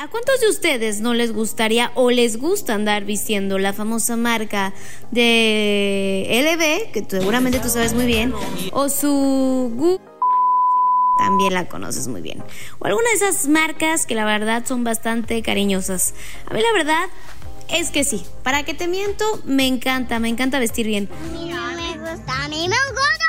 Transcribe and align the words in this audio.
¿A 0.00 0.08
cuántos 0.08 0.40
de 0.40 0.48
ustedes 0.48 1.02
no 1.02 1.12
les 1.12 1.30
gustaría 1.30 1.92
o 1.94 2.10
les 2.10 2.38
gusta 2.38 2.72
andar 2.72 3.04
vistiendo 3.04 3.58
la 3.58 3.74
famosa 3.74 4.16
marca 4.16 4.72
de 5.10 6.26
LB, 6.42 6.90
que 6.90 7.04
seguramente 7.06 7.60
tú 7.60 7.68
sabes 7.68 7.92
muy 7.92 8.06
bien, 8.06 8.32
o 8.72 8.88
su 8.88 10.00
también 11.18 11.52
la 11.52 11.68
conoces 11.68 12.08
muy 12.08 12.22
bien. 12.22 12.42
O 12.78 12.86
alguna 12.86 13.10
de 13.10 13.16
esas 13.16 13.46
marcas 13.46 14.06
que 14.06 14.14
la 14.14 14.24
verdad 14.24 14.64
son 14.66 14.84
bastante 14.84 15.42
cariñosas. 15.42 16.14
A 16.46 16.54
mí 16.54 16.62
la 16.62 16.72
verdad 16.72 17.04
es 17.68 17.90
que 17.90 18.02
sí. 18.02 18.24
¿Para 18.42 18.62
qué 18.62 18.72
te 18.72 18.88
miento? 18.88 19.42
Me 19.44 19.66
encanta, 19.66 20.18
me 20.18 20.30
encanta 20.30 20.58
vestir 20.58 20.86
bien. 20.86 21.10
No 21.30 21.76
me 21.76 21.98
gusta, 21.98 22.44
a 22.44 22.48
mí 22.48 22.66
me 22.70 22.76
gusta. 22.88 23.26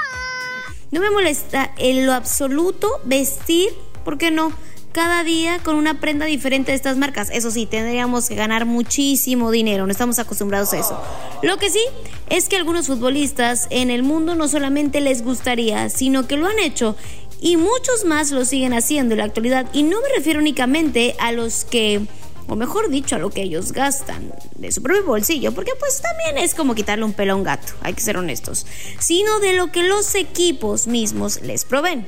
No 0.91 1.01
me 1.01 1.09
molesta 1.09 1.73
en 1.77 2.05
lo 2.05 2.13
absoluto 2.13 3.01
vestir, 3.03 3.73
¿por 4.05 4.17
qué 4.17 4.31
no? 4.31 4.53
Cada 4.91 5.23
día 5.23 5.59
con 5.59 5.75
una 5.75 5.99
prenda 5.99 6.25
diferente 6.25 6.71
de 6.71 6.75
estas 6.75 6.97
marcas. 6.97 7.29
Eso 7.31 7.51
sí, 7.51 7.65
tendríamos 7.65 8.27
que 8.27 8.35
ganar 8.35 8.65
muchísimo 8.65 9.51
dinero, 9.51 9.85
no 9.85 9.91
estamos 9.91 10.19
acostumbrados 10.19 10.73
a 10.73 10.79
eso. 10.79 11.01
Lo 11.41 11.57
que 11.57 11.69
sí 11.69 11.83
es 12.29 12.49
que 12.49 12.57
algunos 12.57 12.87
futbolistas 12.87 13.67
en 13.69 13.89
el 13.89 14.03
mundo 14.03 14.35
no 14.35 14.47
solamente 14.47 15.01
les 15.01 15.23
gustaría, 15.23 15.89
sino 15.89 16.27
que 16.27 16.37
lo 16.37 16.47
han 16.47 16.59
hecho 16.59 16.95
y 17.39 17.57
muchos 17.57 18.05
más 18.05 18.31
lo 18.31 18.45
siguen 18.45 18.73
haciendo 18.73 19.13
en 19.13 19.19
la 19.19 19.25
actualidad. 19.25 19.67
Y 19.73 19.83
no 19.83 19.97
me 20.01 20.09
refiero 20.15 20.39
únicamente 20.39 21.15
a 21.19 21.31
los 21.31 21.65
que 21.65 22.01
o 22.47 22.55
mejor 22.57 22.89
dicho, 22.89 23.15
a 23.15 23.19
lo 23.19 23.29
que 23.29 23.43
ellos 23.43 23.71
gastan 23.71 24.33
de 24.55 24.73
su 24.73 24.81
propio 24.81 25.05
bolsillo, 25.05 25.53
porque 25.53 25.71
pues 25.79 26.01
también 26.01 26.43
es 26.43 26.53
como 26.53 26.75
quitarle 26.75 27.05
un 27.05 27.13
pelo 27.13 27.31
a 27.31 27.35
un 27.37 27.43
gato, 27.43 27.73
hay 27.81 27.93
que 27.93 28.01
ser 28.01 28.17
honestos, 28.17 28.65
sino 28.99 29.39
de 29.39 29.53
lo 29.53 29.71
que 29.71 29.83
los 29.83 30.15
equipos 30.15 30.85
mismos 30.85 31.41
les 31.43 31.63
proveen. 31.63 32.05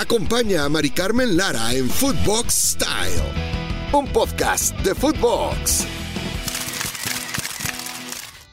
Acompaña 0.00 0.64
a 0.64 0.68
Mari 0.68 0.90
Carmen 0.90 1.36
Lara 1.36 1.74
en 1.74 1.90
Footbox 1.90 2.54
Style, 2.54 3.20
un 3.92 4.06
podcast 4.12 4.72
de 4.78 4.94
Footbox. 4.94 5.86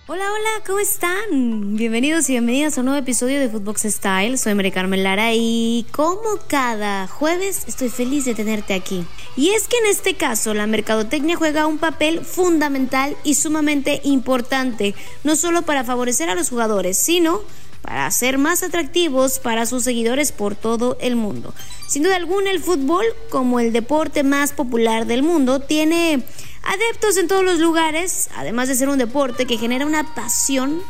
Hola, 0.08 0.24
hola, 0.32 0.64
¿cómo 0.66 0.80
están? 0.80 1.78
Bienvenidos 1.78 2.28
y 2.30 2.34
bienvenidas 2.34 2.76
a 2.76 2.82
un 2.82 2.88
nuevo 2.88 3.00
episodio 3.00 3.40
de 3.40 3.48
Footbox 3.48 3.84
Style. 3.84 4.40
Soy 4.40 4.56
Mari 4.56 4.72
Carmen 4.72 5.04
Lara 5.04 5.36
y 5.36 5.86
como 5.92 6.40
cada 6.48 7.08
jueves 7.08 7.66
estoy 7.68 7.90
feliz 7.90 8.26
de 8.26 8.34
tenerte 8.34 8.74
aquí. 8.74 9.06
Y 9.38 9.50
es 9.52 9.68
que 9.68 9.78
en 9.78 9.86
este 9.86 10.16
caso 10.16 10.56
la 10.56 10.66
mercadotecnia 10.66 11.36
juega 11.36 11.68
un 11.68 11.78
papel 11.78 12.26
fundamental 12.26 13.16
y 13.24 13.36
sumamente 13.36 14.02
importante, 14.04 14.96
no 15.24 15.36
solo 15.36 15.62
para 15.62 15.84
favorecer 15.84 16.28
a 16.28 16.36
los 16.36 16.50
jugadores, 16.50 16.98
sino 16.98 17.42
para 17.86 18.10
ser 18.10 18.40
más 18.40 18.64
atractivos 18.64 19.38
para 19.38 19.68
sus 19.68 19.84
seguidores 19.84 20.32
por 20.32 20.56
todo 20.56 20.98
el 21.00 21.16
mundo. 21.16 21.54
Sin 21.88 22.02
duda 22.02 22.16
alguna, 22.16 22.50
el 22.50 22.60
fútbol, 22.60 23.06
como 23.30 23.60
el 23.60 23.72
deporte 23.74 24.24
más 24.24 24.54
popular 24.54 25.06
del 25.06 25.22
mundo, 25.22 25.60
tiene 25.60 26.24
adeptos 26.64 27.18
en 27.18 27.28
todos 27.28 27.44
los 27.44 27.60
lugares, 27.60 28.30
además 28.36 28.70
de 28.70 28.76
ser 28.76 28.90
un 28.90 28.98
deporte 28.98 29.46
que 29.46 29.60
genera 29.60 29.86
una 29.86 30.16
pasión 30.16 30.82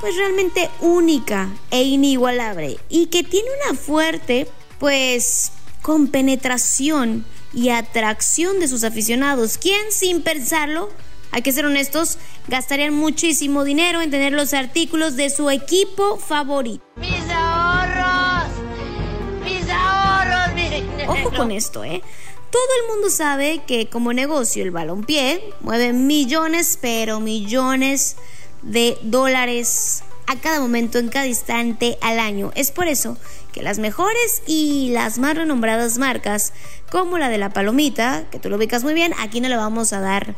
pues 0.00 0.16
realmente 0.16 0.68
única 0.80 1.48
e 1.70 1.82
inigualable 1.82 2.78
y 2.90 3.06
que 3.06 3.22
tiene 3.22 3.48
una 3.64 3.78
fuerte 3.78 4.46
pues 4.78 5.50
compenetración 5.80 7.24
y 7.54 7.70
atracción 7.70 8.60
de 8.60 8.68
sus 8.68 8.84
aficionados, 8.84 9.56
quien 9.56 9.90
sin 9.90 10.20
pensarlo 10.20 10.90
hay 11.34 11.42
que 11.42 11.50
ser 11.50 11.66
honestos, 11.66 12.18
gastarían 12.46 12.94
muchísimo 12.94 13.64
dinero 13.64 14.00
en 14.00 14.12
tener 14.12 14.32
los 14.32 14.54
artículos 14.54 15.16
de 15.16 15.30
su 15.30 15.50
equipo 15.50 16.16
favorito. 16.16 16.84
Mis 16.94 17.28
ahorros, 17.28 18.52
mis 19.42 19.68
ahorros, 19.68 20.54
mi 20.54 21.04
Ojo 21.08 21.36
con 21.36 21.50
esto, 21.50 21.82
¿eh? 21.82 22.02
Todo 22.52 22.68
el 22.80 22.92
mundo 22.92 23.10
sabe 23.10 23.62
que 23.66 23.88
como 23.88 24.12
negocio 24.12 24.62
el 24.62 24.70
balompié 24.70 25.42
mueve 25.60 25.92
millones, 25.92 26.78
pero 26.80 27.18
millones 27.18 28.14
de 28.62 28.96
dólares 29.02 30.04
a 30.28 30.36
cada 30.36 30.60
momento, 30.60 31.00
en 31.00 31.08
cada 31.08 31.26
instante 31.26 31.98
al 32.00 32.20
año. 32.20 32.52
Es 32.54 32.70
por 32.70 32.86
eso 32.86 33.16
que 33.54 33.62
las 33.62 33.78
mejores 33.78 34.42
y 34.48 34.90
las 34.90 35.18
más 35.20 35.36
renombradas 35.36 35.96
marcas, 35.96 36.52
como 36.90 37.18
la 37.18 37.28
de 37.28 37.38
la 37.38 37.50
palomita, 37.50 38.24
que 38.32 38.40
tú 38.40 38.50
lo 38.50 38.56
ubicas 38.56 38.82
muy 38.82 38.94
bien, 38.94 39.12
aquí 39.20 39.40
no 39.40 39.48
le 39.48 39.56
vamos 39.56 39.92
a 39.92 40.00
dar 40.00 40.34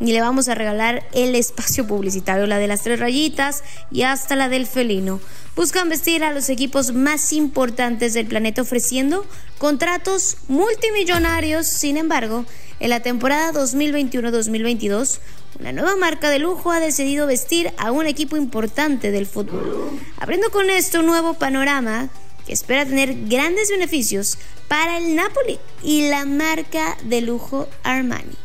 ni 0.00 0.12
le 0.12 0.20
vamos 0.20 0.48
a 0.48 0.54
regalar 0.54 1.08
el 1.14 1.34
espacio 1.34 1.86
publicitario, 1.86 2.46
la 2.46 2.58
de 2.58 2.68
las 2.68 2.82
tres 2.82 3.00
rayitas 3.00 3.64
y 3.90 4.02
hasta 4.02 4.36
la 4.36 4.50
del 4.50 4.66
felino. 4.66 5.18
Buscan 5.56 5.88
vestir 5.88 6.22
a 6.22 6.32
los 6.34 6.50
equipos 6.50 6.92
más 6.92 7.32
importantes 7.32 8.12
del 8.12 8.26
planeta 8.26 8.60
ofreciendo 8.60 9.24
contratos 9.56 10.36
multimillonarios, 10.48 11.66
sin 11.66 11.96
embargo, 11.96 12.44
en 12.80 12.90
la 12.90 13.00
temporada 13.00 13.50
2021-2022, 13.54 15.20
una 15.58 15.72
nueva 15.72 15.96
marca 15.96 16.28
de 16.28 16.38
lujo 16.38 16.70
ha 16.70 16.80
decidido 16.80 17.26
vestir 17.26 17.72
a 17.78 17.92
un 17.92 18.06
equipo 18.06 18.36
importante 18.36 19.10
del 19.10 19.26
fútbol, 19.26 19.98
abriendo 20.18 20.50
con 20.50 20.68
esto 20.68 21.00
un 21.00 21.06
nuevo 21.06 21.32
panorama 21.32 22.10
que 22.46 22.52
espera 22.52 22.86
tener 22.86 23.26
grandes 23.26 23.70
beneficios 23.70 24.38
para 24.68 24.98
el 24.98 25.14
Napoli 25.16 25.58
y 25.82 26.08
la 26.08 26.24
marca 26.24 26.96
de 27.04 27.20
lujo 27.20 27.68
Armani. 27.82 28.36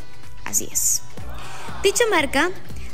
Así 0.46 0.68
es. 0.72 1.02
Dicha 1.84 2.04
marca 2.10 2.52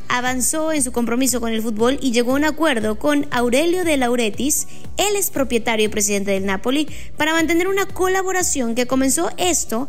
avanzó 0.07 0.71
en 0.73 0.83
su 0.83 0.91
compromiso 0.91 1.39
con 1.39 1.53
el 1.53 1.61
fútbol 1.61 1.99
y 2.01 2.11
llegó 2.11 2.31
a 2.31 2.35
un 2.35 2.43
acuerdo 2.43 2.97
con 2.97 3.27
Aurelio 3.31 3.85
de 3.85 3.97
Lauretis, 3.97 4.67
él 4.97 5.15
es 5.15 5.29
propietario 5.29 5.85
y 5.85 5.89
presidente 5.89 6.31
del 6.31 6.45
Napoli, 6.45 6.89
para 7.15 7.33
mantener 7.33 7.67
una 7.67 7.85
colaboración 7.85 8.73
que 8.73 8.87
comenzó 8.87 9.29
esto 9.37 9.87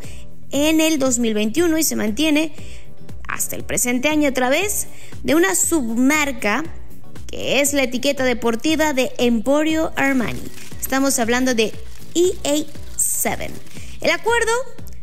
en 0.50 0.81
el 0.81 0.98
2021 0.98 1.78
y 1.78 1.82
se 1.82 1.97
mantiene 1.97 2.53
hasta 3.27 3.56
el 3.56 3.65
presente 3.65 4.09
año 4.09 4.28
a 4.28 4.32
través 4.32 4.88
de 5.22 5.34
una 5.34 5.54
submarca 5.54 6.65
que 7.27 7.60
es 7.60 7.72
la 7.72 7.84
etiqueta 7.84 8.25
deportiva 8.25 8.92
de 8.92 9.12
Emporio 9.19 9.92
Armani. 9.97 10.42
Estamos 10.91 11.21
hablando 11.21 11.55
de 11.55 11.73
EA7. 12.17 13.49
El 14.01 14.11
acuerdo 14.11 14.51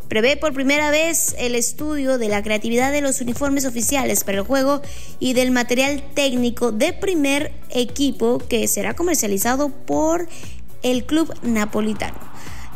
prevé 0.10 0.36
por 0.36 0.54
primera 0.54 0.92
vez 0.92 1.34
el 1.40 1.56
estudio 1.56 2.18
de 2.18 2.28
la 2.28 2.44
creatividad 2.44 2.92
de 2.92 3.00
los 3.00 3.22
uniformes 3.22 3.64
oficiales 3.64 4.26
para 4.26 4.40
el 4.40 4.44
juego 4.44 4.82
y 5.22 5.32
del 5.32 5.52
material 5.52 6.04
técnico 6.14 6.74
de 6.74 6.92
primer 6.92 7.54
equipo 7.70 8.38
que 8.38 8.68
será 8.68 8.98
comercializado 8.98 9.70
por 9.70 10.28
el 10.84 11.06
club 11.06 11.34
napolitano. 11.42 12.20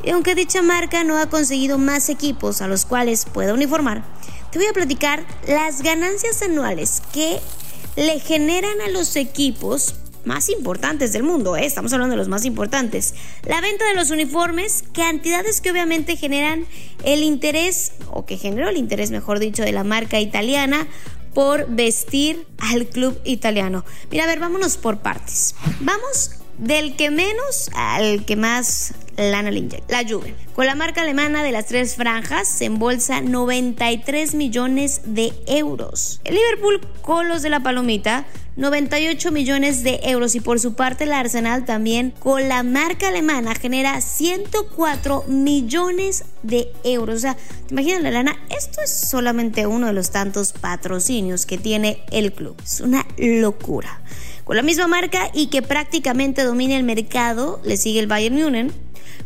Y 0.05 0.11
aunque 0.11 0.33
dicha 0.33 0.61
marca 0.61 1.03
no 1.03 1.17
ha 1.17 1.29
conseguido 1.29 1.77
más 1.77 2.07
equipos 2.07 2.61
a 2.61 2.69
los 2.69 2.85
cuales 2.85 3.25
pueda 3.25 3.53
uniformar, 3.53 4.05
te 4.53 4.59
voy 4.59 4.69
a 4.69 4.73
platicar 4.73 5.25
las 5.49 5.81
ganancias 5.81 6.41
anuales 6.43 7.01
que 7.11 7.41
le 7.97 8.21
generan 8.21 8.79
a 8.79 8.87
los 8.87 9.17
equipos 9.17 9.95
más 10.25 10.49
importantes 10.49 11.13
del 11.13 11.23
mundo, 11.23 11.55
¿eh? 11.55 11.65
estamos 11.65 11.93
hablando 11.93 12.13
de 12.13 12.17
los 12.17 12.27
más 12.27 12.45
importantes. 12.45 13.13
La 13.45 13.61
venta 13.61 13.87
de 13.87 13.93
los 13.93 14.11
uniformes, 14.11 14.83
cantidades 14.93 15.61
que 15.61 15.71
obviamente 15.71 16.15
generan 16.15 16.65
el 17.03 17.23
interés, 17.23 17.93
o 18.09 18.25
que 18.25 18.37
generó 18.37 18.69
el 18.69 18.77
interés, 18.77 19.11
mejor 19.11 19.39
dicho, 19.39 19.63
de 19.63 19.71
la 19.71 19.83
marca 19.83 20.19
italiana 20.19 20.87
por 21.33 21.67
vestir 21.69 22.45
al 22.57 22.87
club 22.87 23.19
italiano. 23.23 23.85
Mira, 24.09 24.25
a 24.25 24.27
ver, 24.27 24.39
vámonos 24.39 24.77
por 24.77 24.99
partes. 24.99 25.55
Vamos 25.79 26.40
del 26.61 26.95
que 26.95 27.09
menos 27.09 27.69
al 27.73 28.23
que 28.23 28.35
más 28.35 28.93
lana 29.17 29.51
le 29.51 29.67
La 29.87 30.07
Juve. 30.07 30.35
Con 30.53 30.67
la 30.67 30.75
marca 30.75 31.01
alemana 31.01 31.43
de 31.43 31.51
las 31.51 31.65
tres 31.65 31.95
franjas 31.95 32.47
se 32.47 32.65
embolsa 32.65 33.19
93 33.21 34.35
millones 34.35 35.01
de 35.05 35.33
euros. 35.47 36.21
El 36.23 36.35
Liverpool 36.35 36.81
con 37.01 37.27
los 37.27 37.41
de 37.41 37.49
la 37.49 37.61
palomita 37.61 38.25
98 38.57 39.31
millones 39.31 39.81
de 39.83 40.01
euros 40.03 40.35
y 40.35 40.39
por 40.39 40.59
su 40.59 40.75
parte 40.75 41.05
el 41.05 41.13
Arsenal 41.13 41.65
también 41.65 42.11
con 42.11 42.47
la 42.47 42.63
marca 42.63 43.07
alemana 43.07 43.55
genera 43.55 43.99
104 43.99 45.23
millones 45.27 46.25
de 46.43 46.71
euros. 46.83 47.15
O 47.15 47.19
sea, 47.19 47.35
¿te 47.67 47.73
imaginas 47.73 48.03
la 48.03 48.11
lana? 48.11 48.37
Esto 48.55 48.81
es 48.81 48.91
solamente 48.91 49.65
uno 49.65 49.87
de 49.87 49.93
los 49.93 50.11
tantos 50.11 50.51
patrocinios 50.53 51.47
que 51.47 51.57
tiene 51.57 52.03
el 52.11 52.33
club. 52.33 52.55
Es 52.63 52.81
una 52.81 53.07
locura 53.17 54.01
con 54.43 54.55
la 54.55 54.63
misma 54.63 54.87
marca 54.87 55.29
y 55.33 55.47
que 55.47 55.61
prácticamente 55.61 56.43
domina 56.43 56.75
el 56.75 56.83
mercado, 56.83 57.61
le 57.63 57.77
sigue 57.77 57.99
el 57.99 58.07
Bayern 58.07 58.35
Munich 58.35 58.71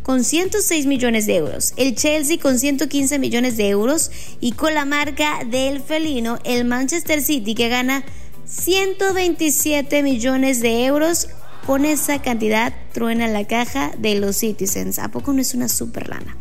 con 0.04 0.24
106 0.24 0.86
millones 0.86 1.26
de 1.26 1.38
euros, 1.38 1.74
el 1.78 1.96
Chelsea 1.96 2.38
con 2.40 2.60
115 2.60 3.18
millones 3.18 3.58
de 3.58 3.70
euros 3.70 4.12
y 4.40 4.52
con 4.52 4.76
la 4.76 4.86
marca 4.86 5.40
del 5.46 5.82
felino 5.82 6.38
el 6.44 6.66
Manchester 6.66 7.22
City 7.24 7.56
que 7.56 7.70
gana 7.70 8.06
127 8.46 10.04
millones 10.04 10.62
de 10.62 10.86
euros. 10.86 11.28
Con 11.66 11.84
esa 11.84 12.22
cantidad 12.22 12.76
truena 12.94 13.28
la 13.28 13.48
caja 13.48 13.92
de 13.98 14.14
los 14.20 14.38
Citizens. 14.38 15.00
¿A 15.00 15.10
poco 15.10 15.34
no 15.34 15.42
es 15.42 15.56
una 15.56 15.68
super 15.68 16.08
lana? 16.08 16.38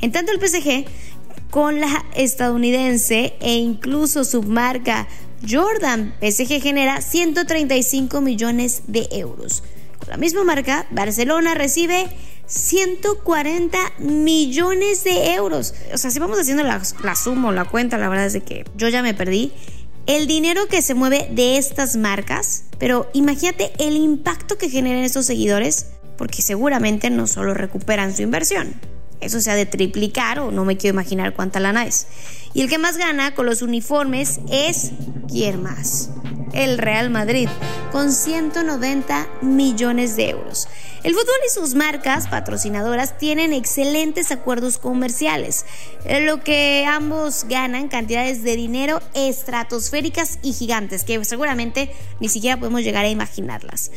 En 0.00 0.12
tanto 0.12 0.30
el 0.30 0.38
PSG 0.38 0.84
con 1.50 1.80
la 1.80 2.04
estadounidense 2.14 3.34
e 3.40 3.54
incluso 3.54 4.22
su 4.22 4.44
marca 4.44 5.08
Jordan 5.46 6.14
PSG 6.20 6.60
genera 6.60 7.00
135 7.00 8.20
millones 8.20 8.82
de 8.86 9.08
euros. 9.12 9.62
Con 9.98 10.08
la 10.10 10.16
misma 10.16 10.44
marca, 10.44 10.86
Barcelona 10.90 11.54
recibe 11.54 12.08
140 12.46 13.78
millones 13.98 15.04
de 15.04 15.34
euros. 15.34 15.74
O 15.92 15.98
sea, 15.98 16.10
si 16.10 16.18
vamos 16.18 16.38
haciendo 16.38 16.62
la, 16.62 16.82
suma 17.14 17.48
o 17.48 17.52
la 17.52 17.66
cuenta, 17.66 17.98
la 17.98 18.08
verdad 18.08 18.26
es 18.26 18.32
de 18.32 18.40
que 18.40 18.64
yo 18.76 18.88
ya 18.88 19.02
me 19.02 19.14
perdí. 19.14 19.52
El 20.06 20.26
dinero 20.26 20.66
que 20.68 20.80
se 20.80 20.94
mueve 20.94 21.28
de 21.30 21.58
estas 21.58 21.96
marcas, 21.96 22.64
pero 22.78 23.10
imagínate 23.12 23.72
el 23.78 23.96
impacto 23.96 24.56
que 24.56 24.70
generan 24.70 25.04
estos 25.04 25.26
seguidores, 25.26 25.86
porque 26.16 26.40
seguramente 26.40 27.10
no 27.10 27.26
solo 27.26 27.52
recuperan 27.52 28.16
su 28.16 28.22
inversión, 28.22 28.74
eso 29.20 29.40
se 29.40 29.50
ha 29.50 29.54
de 29.54 29.66
triplicar 29.66 30.38
o 30.38 30.50
no 30.50 30.64
me 30.64 30.76
quiero 30.76 30.94
imaginar 30.94 31.34
cuánta 31.34 31.60
lana 31.60 31.86
es. 31.86 32.06
Y 32.54 32.62
el 32.62 32.68
que 32.68 32.78
más 32.78 32.96
gana 32.96 33.34
con 33.34 33.46
los 33.46 33.62
uniformes 33.62 34.40
es 34.50 34.92
¿quién 35.28 35.62
más? 35.62 36.10
El 36.52 36.78
Real 36.78 37.10
Madrid, 37.10 37.48
con 37.92 38.10
190 38.10 39.28
millones 39.42 40.16
de 40.16 40.30
euros. 40.30 40.68
El 41.04 41.14
fútbol 41.14 41.36
y 41.46 41.50
sus 41.50 41.74
marcas 41.74 42.26
patrocinadoras 42.26 43.18
tienen 43.18 43.52
excelentes 43.52 44.32
acuerdos 44.32 44.78
comerciales, 44.78 45.64
lo 46.22 46.42
que 46.42 46.84
ambos 46.88 47.44
ganan 47.48 47.88
cantidades 47.88 48.42
de 48.42 48.56
dinero 48.56 49.00
estratosféricas 49.14 50.40
y 50.42 50.52
gigantes, 50.52 51.04
que 51.04 51.24
seguramente 51.24 51.92
ni 52.18 52.28
siquiera 52.28 52.58
podemos 52.58 52.82
llegar 52.82 53.04
a 53.04 53.10
imaginarlas. 53.10 53.92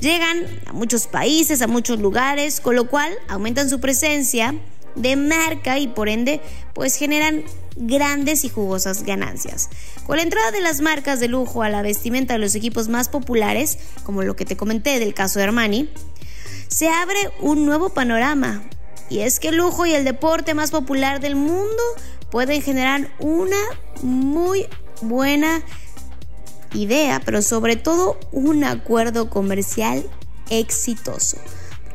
Llegan 0.00 0.44
a 0.66 0.74
muchos 0.74 1.06
países, 1.06 1.62
a 1.62 1.66
muchos 1.66 1.98
lugares, 1.98 2.60
con 2.60 2.76
lo 2.76 2.90
cual 2.90 3.14
aumentan 3.28 3.70
su 3.70 3.80
presencia 3.80 4.54
de 4.94 5.16
marca 5.16 5.78
y 5.78 5.88
por 5.88 6.08
ende 6.08 6.40
pues 6.74 6.96
generan 6.96 7.44
grandes 7.76 8.44
y 8.44 8.48
jugosas 8.48 9.02
ganancias. 9.02 9.68
Con 10.06 10.16
la 10.16 10.22
entrada 10.22 10.50
de 10.50 10.60
las 10.60 10.80
marcas 10.80 11.20
de 11.20 11.28
lujo 11.28 11.62
a 11.62 11.68
la 11.68 11.82
vestimenta 11.82 12.34
de 12.34 12.38
los 12.38 12.54
equipos 12.54 12.88
más 12.88 13.08
populares, 13.08 13.78
como 14.04 14.22
lo 14.22 14.36
que 14.36 14.44
te 14.44 14.56
comenté 14.56 14.98
del 14.98 15.14
caso 15.14 15.38
de 15.38 15.46
Armani, 15.46 15.88
se 16.68 16.88
abre 16.88 17.18
un 17.40 17.66
nuevo 17.66 17.90
panorama. 17.90 18.62
Y 19.10 19.20
es 19.20 19.38
que 19.38 19.48
el 19.48 19.56
lujo 19.56 19.86
y 19.86 19.94
el 19.94 20.04
deporte 20.04 20.54
más 20.54 20.70
popular 20.70 21.20
del 21.20 21.36
mundo 21.36 21.82
pueden 22.30 22.62
generar 22.62 23.10
una 23.18 23.56
muy 24.02 24.66
buena 25.02 25.62
idea, 26.72 27.20
pero 27.24 27.42
sobre 27.42 27.76
todo 27.76 28.18
un 28.32 28.64
acuerdo 28.64 29.30
comercial 29.30 30.04
exitoso. 30.50 31.38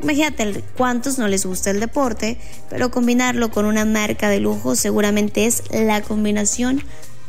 Imagínate 0.02 0.64
cuántos 0.76 1.18
no 1.18 1.28
les 1.28 1.44
gusta 1.44 1.70
el 1.70 1.80
deporte, 1.80 2.38
pero 2.68 2.90
combinarlo 2.90 3.50
con 3.50 3.66
una 3.66 3.84
marca 3.84 4.28
de 4.28 4.40
lujo 4.40 4.74
seguramente 4.74 5.46
es 5.46 5.62
la 5.70 6.00
combinación 6.02 6.82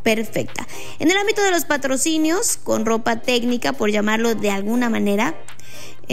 perfecta. 0.04 0.68
En 1.00 1.12
el 1.12 1.18
ámbito 1.18 1.42
de 1.44 1.52
los 1.52 1.66
patrocinios, 1.66 2.58
con 2.58 2.86
ropa 2.86 3.18
técnica, 3.18 3.74
por 3.74 3.92
llamarlo 3.92 4.36
de 4.36 4.52
alguna 4.52 4.90
manera, 4.90 5.36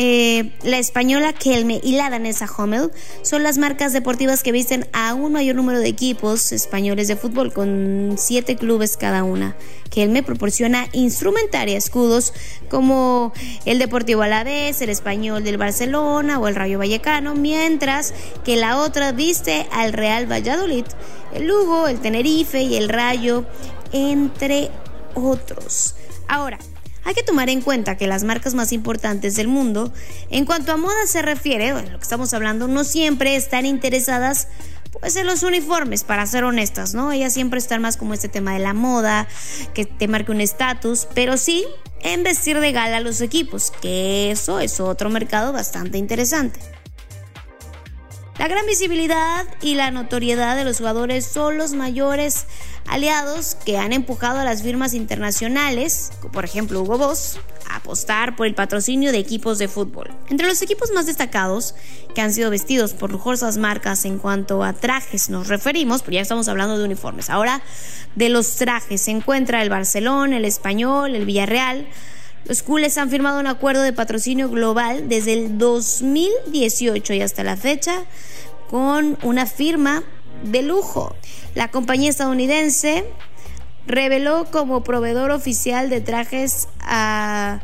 eh, 0.00 0.52
la 0.62 0.78
española 0.78 1.32
Kelme 1.32 1.80
y 1.82 1.96
la 1.96 2.08
danesa 2.08 2.46
Hummel 2.46 2.92
son 3.22 3.42
las 3.42 3.58
marcas 3.58 3.92
deportivas 3.92 4.44
que 4.44 4.52
visten 4.52 4.86
a 4.92 5.12
un 5.12 5.32
mayor 5.32 5.56
número 5.56 5.80
de 5.80 5.88
equipos 5.88 6.52
españoles 6.52 7.08
de 7.08 7.16
fútbol, 7.16 7.52
con 7.52 8.14
siete 8.16 8.54
clubes 8.54 8.96
cada 8.96 9.24
una. 9.24 9.56
Kelme 9.90 10.22
proporciona 10.22 10.86
instrumentaria 10.92 11.76
escudos 11.76 12.32
como 12.70 13.32
el 13.64 13.80
Deportivo 13.80 14.22
Alavés, 14.22 14.80
el 14.82 14.90
Español 14.90 15.42
del 15.42 15.58
Barcelona 15.58 16.38
o 16.38 16.46
el 16.46 16.54
Rayo 16.54 16.78
Vallecano, 16.78 17.34
mientras 17.34 18.14
que 18.44 18.54
la 18.54 18.78
otra 18.78 19.10
viste 19.10 19.66
al 19.72 19.92
Real 19.92 20.30
Valladolid, 20.30 20.84
el 21.34 21.48
Lugo, 21.48 21.88
el 21.88 21.98
Tenerife 21.98 22.62
y 22.62 22.76
el 22.76 22.88
Rayo, 22.88 23.46
entre 23.90 24.70
otros. 25.14 25.96
Ahora, 26.28 26.58
hay 27.04 27.14
que 27.14 27.22
tomar 27.22 27.48
en 27.48 27.60
cuenta 27.60 27.96
que 27.96 28.06
las 28.06 28.24
marcas 28.24 28.54
más 28.54 28.72
importantes 28.72 29.34
del 29.36 29.48
mundo, 29.48 29.92
en 30.30 30.44
cuanto 30.44 30.72
a 30.72 30.76
moda 30.76 31.06
se 31.06 31.22
refiere, 31.22 31.70
lo 31.72 31.98
que 31.98 32.02
estamos 32.02 32.34
hablando, 32.34 32.68
no 32.68 32.84
siempre 32.84 33.36
están 33.36 33.66
interesadas 33.66 34.48
pues 35.00 35.16
en 35.16 35.26
los 35.26 35.42
uniformes, 35.42 36.02
para 36.02 36.26
ser 36.26 36.44
honestas, 36.44 36.94
¿no? 36.94 37.12
Ellas 37.12 37.32
siempre 37.32 37.58
están 37.58 37.82
más 37.82 37.96
como 37.96 38.14
este 38.14 38.28
tema 38.28 38.54
de 38.54 38.58
la 38.58 38.74
moda, 38.74 39.28
que 39.74 39.84
te 39.84 40.08
marque 40.08 40.32
un 40.32 40.40
estatus, 40.40 41.06
pero 41.14 41.36
sí 41.36 41.64
en 42.00 42.22
vestir 42.22 42.58
de 42.58 42.72
gala 42.72 42.96
a 42.96 43.00
los 43.00 43.20
equipos, 43.20 43.70
que 43.82 44.30
eso 44.30 44.60
es 44.60 44.80
otro 44.80 45.10
mercado 45.10 45.52
bastante 45.52 45.98
interesante. 45.98 46.58
La 48.38 48.46
gran 48.46 48.66
visibilidad 48.66 49.46
y 49.60 49.74
la 49.74 49.90
notoriedad 49.90 50.56
de 50.56 50.64
los 50.64 50.78
jugadores 50.78 51.26
son 51.26 51.58
los 51.58 51.72
mayores 51.72 52.46
aliados 52.88 53.56
que 53.64 53.78
han 53.78 53.92
empujado 53.92 54.38
a 54.38 54.44
las 54.44 54.62
firmas 54.62 54.94
internacionales, 54.94 56.10
por 56.32 56.44
ejemplo 56.44 56.82
Hugo 56.82 56.98
Boss, 56.98 57.38
a 57.68 57.76
apostar 57.76 58.36
por 58.36 58.46
el 58.46 58.54
patrocinio 58.54 59.12
de 59.12 59.18
equipos 59.18 59.58
de 59.58 59.68
fútbol. 59.68 60.10
Entre 60.28 60.46
los 60.46 60.62
equipos 60.62 60.90
más 60.92 61.06
destacados 61.06 61.74
que 62.14 62.20
han 62.20 62.32
sido 62.32 62.50
vestidos 62.50 62.94
por 62.94 63.12
lujosas 63.12 63.58
marcas 63.58 64.04
en 64.04 64.18
cuanto 64.18 64.64
a 64.64 64.72
trajes 64.72 65.28
nos 65.28 65.48
referimos, 65.48 66.02
pero 66.02 66.14
ya 66.14 66.22
estamos 66.22 66.48
hablando 66.48 66.78
de 66.78 66.84
uniformes. 66.84 67.30
Ahora 67.30 67.62
de 68.14 68.28
los 68.28 68.56
trajes 68.56 69.02
se 69.02 69.10
encuentra 69.10 69.62
el 69.62 69.70
Barcelona, 69.70 70.38
el 70.38 70.44
Español, 70.44 71.14
el 71.14 71.26
Villarreal, 71.26 71.86
los 72.48 72.62
culés 72.62 72.96
han 72.96 73.10
firmado 73.10 73.40
un 73.40 73.46
acuerdo 73.46 73.82
de 73.82 73.92
patrocinio 73.92 74.48
global 74.48 75.08
desde 75.08 75.34
el 75.34 75.58
2018 75.58 77.12
y 77.12 77.20
hasta 77.20 77.44
la 77.44 77.56
fecha 77.56 78.04
con 78.70 79.18
una 79.22 79.44
firma 79.44 80.02
de 80.42 80.62
lujo. 80.62 81.14
La 81.54 81.70
compañía 81.70 82.10
estadounidense 82.10 83.04
reveló 83.86 84.46
como 84.50 84.84
proveedor 84.84 85.30
oficial 85.30 85.90
de 85.90 86.00
trajes 86.00 86.68
a 86.80 87.60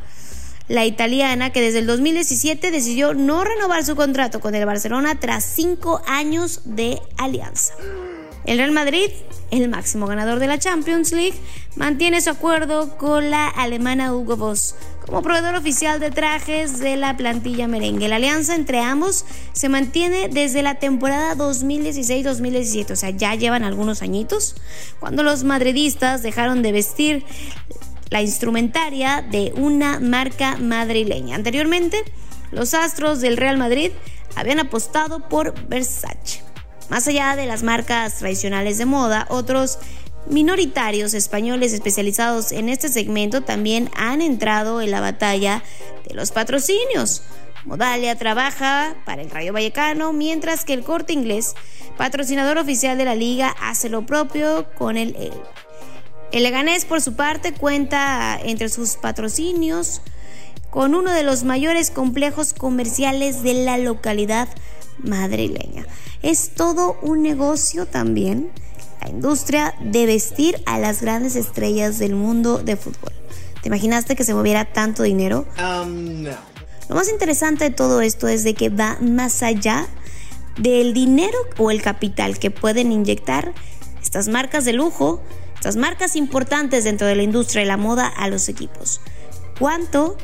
la 0.68 0.86
italiana 0.86 1.50
que 1.50 1.60
desde 1.60 1.80
el 1.80 1.86
2017 1.86 2.70
decidió 2.70 3.12
no 3.12 3.44
renovar 3.44 3.84
su 3.84 3.96
contrato 3.96 4.40
con 4.40 4.54
el 4.54 4.64
Barcelona 4.64 5.20
tras 5.20 5.44
cinco 5.44 6.00
años 6.06 6.62
de 6.64 7.00
alianza. 7.18 7.74
El 8.46 8.58
Real 8.58 8.72
Madrid, 8.72 9.10
el 9.50 9.68
máximo 9.68 10.06
ganador 10.06 10.38
de 10.38 10.46
la 10.46 10.58
Champions 10.58 11.12
League, 11.12 11.38
mantiene 11.76 12.20
su 12.20 12.30
acuerdo 12.30 12.98
con 12.98 13.30
la 13.30 13.48
alemana 13.48 14.14
Hugo 14.14 14.36
Boss 14.36 14.74
como 15.06 15.22
proveedor 15.22 15.54
oficial 15.54 16.00
de 16.00 16.10
trajes 16.10 16.78
de 16.78 16.96
la 16.96 17.16
plantilla 17.16 17.68
merengue. 17.68 18.08
La 18.08 18.16
alianza 18.16 18.54
entre 18.54 18.80
ambos 18.80 19.24
se 19.52 19.68
mantiene 19.68 20.28
desde 20.28 20.62
la 20.62 20.76
temporada 20.76 21.34
2016-2017, 21.36 22.90
o 22.90 22.96
sea, 22.96 23.10
ya 23.10 23.34
llevan 23.34 23.64
algunos 23.64 24.02
añitos, 24.02 24.56
cuando 25.00 25.22
los 25.22 25.44
madridistas 25.44 26.22
dejaron 26.22 26.62
de 26.62 26.72
vestir 26.72 27.24
la 28.10 28.22
instrumentaria 28.22 29.22
de 29.22 29.52
una 29.56 30.00
marca 30.00 30.56
madrileña. 30.56 31.36
Anteriormente, 31.36 32.02
los 32.50 32.74
astros 32.74 33.20
del 33.20 33.36
Real 33.36 33.58
Madrid 33.58 33.90
habían 34.36 34.58
apostado 34.58 35.28
por 35.28 35.54
Versace. 35.68 36.43
Más 36.90 37.08
allá 37.08 37.36
de 37.36 37.46
las 37.46 37.62
marcas 37.62 38.18
tradicionales 38.18 38.78
de 38.78 38.84
moda, 38.84 39.26
otros 39.30 39.78
minoritarios 40.26 41.14
españoles 41.14 41.72
especializados 41.72 42.52
en 42.52 42.68
este 42.68 42.88
segmento 42.88 43.42
también 43.42 43.90
han 43.96 44.22
entrado 44.22 44.80
en 44.80 44.90
la 44.90 45.00
batalla 45.00 45.62
de 46.06 46.14
los 46.14 46.30
patrocinios. 46.30 47.22
Modalia 47.64 48.16
trabaja 48.16 48.94
para 49.06 49.22
el 49.22 49.30
Rayo 49.30 49.52
Vallecano, 49.52 50.12
mientras 50.12 50.64
que 50.64 50.74
el 50.74 50.84
Corte 50.84 51.14
Inglés, 51.14 51.54
patrocinador 51.96 52.58
oficial 52.58 52.98
de 52.98 53.06
la 53.06 53.14
liga, 53.14 53.54
hace 53.60 53.88
lo 53.88 54.04
propio 54.04 54.66
con 54.74 54.96
el 54.96 55.16
El. 55.16 55.32
El 56.30 56.42
Leganés, 56.42 56.84
por 56.84 57.00
su 57.00 57.14
parte, 57.14 57.54
cuenta 57.54 58.38
entre 58.42 58.68
sus 58.68 58.96
patrocinios 58.96 60.02
con 60.68 60.94
uno 60.94 61.12
de 61.12 61.22
los 61.22 61.44
mayores 61.44 61.90
complejos 61.90 62.52
comerciales 62.52 63.42
de 63.42 63.54
la 63.54 63.78
localidad 63.78 64.48
madrileña. 64.98 65.86
Es 66.22 66.50
todo 66.54 66.98
un 67.02 67.22
negocio 67.22 67.86
también 67.86 68.50
la 69.04 69.10
industria 69.10 69.74
de 69.80 70.06
vestir 70.06 70.62
a 70.66 70.78
las 70.78 71.02
grandes 71.02 71.36
estrellas 71.36 71.98
del 71.98 72.14
mundo 72.14 72.58
de 72.58 72.76
fútbol. 72.76 73.12
¿Te 73.60 73.68
imaginaste 73.68 74.16
que 74.16 74.24
se 74.24 74.34
moviera 74.34 74.64
tanto 74.64 75.02
dinero? 75.02 75.46
Um, 75.58 76.22
no. 76.22 76.32
Lo 76.88 76.94
más 76.94 77.08
interesante 77.08 77.64
de 77.64 77.70
todo 77.70 78.00
esto 78.00 78.28
es 78.28 78.44
de 78.44 78.54
que 78.54 78.68
va 78.68 78.98
más 79.00 79.42
allá 79.42 79.86
del 80.58 80.94
dinero 80.94 81.36
o 81.58 81.70
el 81.70 81.82
capital 81.82 82.38
que 82.38 82.50
pueden 82.50 82.92
inyectar 82.92 83.52
estas 84.02 84.28
marcas 84.28 84.64
de 84.64 84.74
lujo, 84.74 85.22
estas 85.54 85.76
marcas 85.76 86.14
importantes 86.14 86.84
dentro 86.84 87.06
de 87.06 87.16
la 87.16 87.22
industria 87.22 87.62
de 87.62 87.68
la 87.68 87.76
moda 87.76 88.06
a 88.06 88.28
los 88.28 88.48
equipos. 88.48 89.00
¿Cuánto 89.58 90.16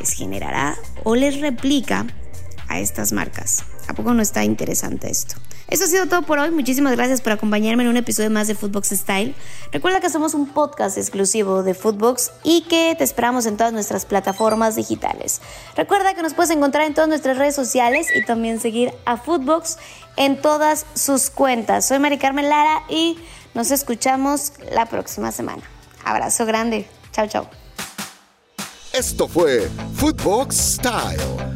les 0.00 0.12
generará 0.12 0.76
o 1.04 1.14
les 1.14 1.40
replica 1.40 2.06
a 2.68 2.80
estas 2.80 3.12
marcas? 3.12 3.64
¿A 3.88 3.94
poco 3.94 4.14
no 4.14 4.22
está 4.22 4.44
interesante 4.44 5.10
esto? 5.10 5.36
Eso 5.68 5.84
ha 5.84 5.86
sido 5.88 6.06
todo 6.06 6.22
por 6.22 6.38
hoy. 6.38 6.50
Muchísimas 6.50 6.94
gracias 6.94 7.20
por 7.20 7.32
acompañarme 7.32 7.82
en 7.82 7.88
un 7.88 7.96
episodio 7.96 8.30
más 8.30 8.46
de 8.46 8.54
Footbox 8.54 8.90
Style. 8.90 9.34
Recuerda 9.72 10.00
que 10.00 10.10
somos 10.10 10.34
un 10.34 10.48
podcast 10.48 10.96
exclusivo 10.96 11.62
de 11.62 11.74
Footbox 11.74 12.30
y 12.44 12.62
que 12.62 12.94
te 12.96 13.04
esperamos 13.04 13.46
en 13.46 13.56
todas 13.56 13.72
nuestras 13.72 14.06
plataformas 14.06 14.76
digitales. 14.76 15.40
Recuerda 15.76 16.14
que 16.14 16.22
nos 16.22 16.34
puedes 16.34 16.50
encontrar 16.50 16.86
en 16.86 16.94
todas 16.94 17.08
nuestras 17.08 17.36
redes 17.36 17.54
sociales 17.54 18.08
y 18.14 18.24
también 18.24 18.60
seguir 18.60 18.92
a 19.04 19.16
Footbox 19.16 19.78
en 20.16 20.40
todas 20.40 20.86
sus 20.94 21.30
cuentas. 21.30 21.86
Soy 21.86 21.98
Mari 21.98 22.18
Carmen 22.18 22.48
Lara 22.48 22.82
y 22.88 23.18
nos 23.54 23.70
escuchamos 23.70 24.52
la 24.72 24.86
próxima 24.86 25.32
semana. 25.32 25.62
Abrazo 26.04 26.46
grande. 26.46 26.88
Chao, 27.12 27.26
chao. 27.26 27.48
Esto 28.92 29.28
fue 29.28 29.68
Footbox 29.96 30.56
Style 30.56 31.55